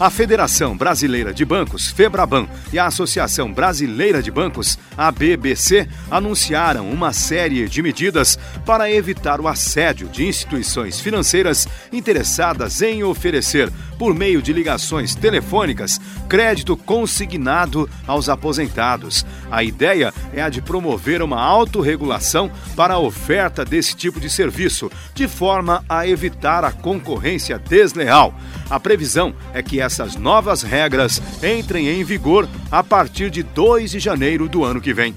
A 0.00 0.08
Federação 0.08 0.74
Brasileira 0.74 1.30
de 1.30 1.44
Bancos, 1.44 1.90
FEBRABAN, 1.90 2.48
e 2.72 2.78
a 2.78 2.86
Associação 2.86 3.52
Brasileira 3.52 4.22
de 4.22 4.30
Bancos, 4.30 4.78
a 4.96 5.12
BBC, 5.12 5.86
anunciaram 6.10 6.88
uma 6.88 7.12
série 7.12 7.68
de 7.68 7.82
medidas 7.82 8.38
para 8.64 8.90
evitar 8.90 9.42
o 9.42 9.46
assédio 9.46 10.08
de 10.08 10.26
instituições 10.26 10.98
financeiras 10.98 11.68
interessadas 11.92 12.80
em 12.80 13.04
oferecer, 13.04 13.70
por 13.98 14.14
meio 14.14 14.40
de 14.40 14.54
ligações 14.54 15.14
telefônicas, 15.14 16.00
crédito 16.26 16.74
consignado 16.78 17.86
aos 18.06 18.30
aposentados. 18.30 19.26
A 19.50 19.62
ideia 19.62 20.14
é 20.32 20.40
a 20.40 20.48
de 20.48 20.62
promover 20.62 21.20
uma 21.20 21.42
autorregulação 21.42 22.50
para 22.74 22.94
a 22.94 22.98
oferta 22.98 23.66
desse 23.66 23.94
tipo 23.94 24.18
de 24.18 24.30
serviço, 24.30 24.90
de 25.14 25.28
forma 25.28 25.84
a 25.86 26.08
evitar 26.08 26.64
a 26.64 26.72
concorrência 26.72 27.58
desleal. 27.58 28.34
A 28.70 28.78
previsão 28.78 29.34
é 29.52 29.60
que 29.62 29.80
essas 29.80 30.14
novas 30.14 30.62
regras 30.62 31.20
entrem 31.42 31.88
em 31.88 32.04
vigor 32.04 32.48
a 32.70 32.84
partir 32.84 33.28
de 33.28 33.42
2 33.42 33.90
de 33.90 33.98
janeiro 33.98 34.48
do 34.48 34.64
ano 34.64 34.80
que 34.80 34.94
vem. 34.94 35.12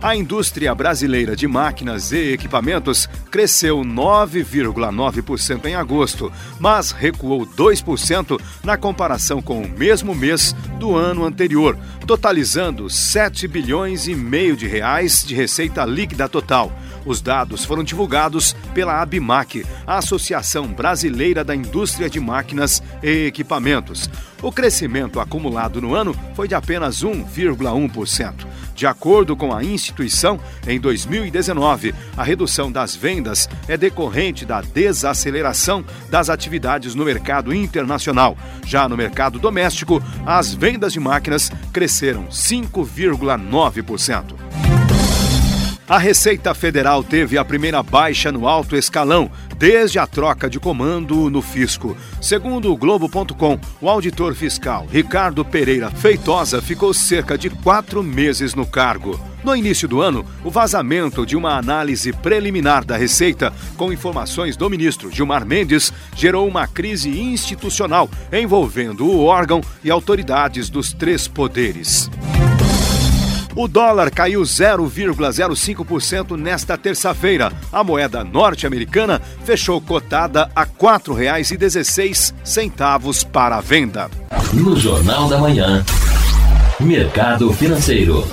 A 0.00 0.14
indústria 0.14 0.72
brasileira 0.76 1.34
de 1.34 1.48
máquinas 1.48 2.12
e 2.12 2.32
equipamentos 2.32 3.08
cresceu 3.32 3.78
9,9% 3.78 5.64
em 5.66 5.74
agosto, 5.74 6.32
mas 6.60 6.92
recuou 6.92 7.44
2% 7.44 8.40
na 8.62 8.76
comparação 8.76 9.42
com 9.42 9.60
o 9.60 9.68
mesmo 9.68 10.14
mês 10.14 10.54
do 10.78 10.94
ano 10.96 11.24
anterior, 11.24 11.76
totalizando 12.06 12.88
7 12.88 13.48
bilhões 13.48 14.06
e 14.06 14.14
meio 14.14 14.56
de 14.56 14.68
reais 14.68 15.24
de 15.26 15.34
receita 15.34 15.84
líquida 15.84 16.28
total. 16.28 16.72
Os 17.08 17.20
dados 17.22 17.64
foram 17.64 17.82
divulgados 17.82 18.54
pela 18.74 19.00
ABMAC, 19.00 19.64
a 19.86 19.96
Associação 19.96 20.66
Brasileira 20.66 21.42
da 21.42 21.56
Indústria 21.56 22.10
de 22.10 22.20
Máquinas 22.20 22.82
e 23.02 23.24
Equipamentos. 23.24 24.10
O 24.42 24.52
crescimento 24.52 25.18
acumulado 25.18 25.80
no 25.80 25.94
ano 25.94 26.14
foi 26.36 26.46
de 26.46 26.54
apenas 26.54 27.02
1,1%. 27.02 28.46
De 28.74 28.86
acordo 28.86 29.34
com 29.34 29.54
a 29.54 29.64
instituição, 29.64 30.38
em 30.66 30.78
2019, 30.78 31.94
a 32.14 32.22
redução 32.22 32.70
das 32.70 32.94
vendas 32.94 33.48
é 33.66 33.78
decorrente 33.78 34.44
da 34.44 34.60
desaceleração 34.60 35.82
das 36.10 36.28
atividades 36.28 36.94
no 36.94 37.06
mercado 37.06 37.54
internacional. 37.54 38.36
Já 38.66 38.86
no 38.86 38.98
mercado 38.98 39.38
doméstico, 39.38 40.02
as 40.26 40.52
vendas 40.52 40.92
de 40.92 41.00
máquinas 41.00 41.50
cresceram 41.72 42.26
5,9%. 42.26 44.67
A 45.88 45.96
Receita 45.96 46.52
Federal 46.52 47.02
teve 47.02 47.38
a 47.38 47.44
primeira 47.44 47.82
baixa 47.82 48.30
no 48.30 48.46
alto 48.46 48.76
escalão 48.76 49.30
desde 49.56 49.98
a 49.98 50.06
troca 50.06 50.48
de 50.48 50.60
comando 50.60 51.30
no 51.30 51.40
fisco. 51.40 51.96
Segundo 52.20 52.70
o 52.70 52.76
Globo.com, 52.76 53.58
o 53.80 53.88
auditor 53.88 54.34
fiscal 54.34 54.86
Ricardo 54.92 55.42
Pereira 55.46 55.90
Feitosa 55.90 56.60
ficou 56.60 56.92
cerca 56.92 57.38
de 57.38 57.48
quatro 57.48 58.02
meses 58.02 58.54
no 58.54 58.66
cargo. 58.66 59.18
No 59.42 59.56
início 59.56 59.88
do 59.88 60.02
ano, 60.02 60.26
o 60.44 60.50
vazamento 60.50 61.24
de 61.24 61.34
uma 61.34 61.56
análise 61.56 62.12
preliminar 62.12 62.84
da 62.84 62.98
Receita, 62.98 63.50
com 63.74 63.90
informações 63.90 64.58
do 64.58 64.68
ministro 64.68 65.10
Gilmar 65.10 65.46
Mendes, 65.46 65.90
gerou 66.14 66.46
uma 66.46 66.66
crise 66.66 67.08
institucional 67.18 68.10
envolvendo 68.30 69.06
o 69.06 69.24
órgão 69.24 69.62
e 69.82 69.90
autoridades 69.90 70.68
dos 70.68 70.92
três 70.92 71.26
poderes. 71.26 72.10
O 73.58 73.66
dólar 73.66 74.10
caiu 74.12 74.42
0,05% 74.42 76.36
nesta 76.36 76.78
terça-feira. 76.78 77.52
A 77.72 77.82
moeda 77.82 78.22
norte-americana 78.22 79.20
fechou 79.44 79.80
cotada 79.80 80.48
a 80.54 80.62
R$ 80.62 80.68
4,16 80.80 83.26
para 83.32 83.56
a 83.56 83.60
venda. 83.60 84.08
No 84.52 84.76
Jornal 84.76 85.28
da 85.28 85.38
Manhã, 85.38 85.84
Mercado 86.78 87.52
Financeiro. 87.52 88.24